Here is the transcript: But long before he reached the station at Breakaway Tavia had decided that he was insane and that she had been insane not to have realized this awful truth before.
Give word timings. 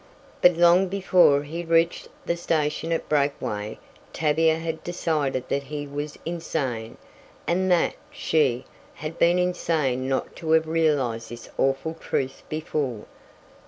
But 0.41 0.57
long 0.57 0.87
before 0.87 1.43
he 1.43 1.63
reached 1.63 2.07
the 2.25 2.35
station 2.35 2.91
at 2.91 3.07
Breakaway 3.07 3.77
Tavia 4.13 4.55
had 4.57 4.83
decided 4.83 5.47
that 5.49 5.61
he 5.61 5.85
was 5.85 6.17
insane 6.25 6.97
and 7.45 7.69
that 7.69 7.93
she 8.09 8.65
had 8.95 9.19
been 9.19 9.37
insane 9.37 10.09
not 10.09 10.35
to 10.37 10.49
have 10.53 10.65
realized 10.67 11.29
this 11.29 11.49
awful 11.59 11.93
truth 11.93 12.41
before. 12.49 13.05